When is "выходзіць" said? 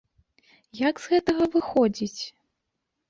1.57-2.21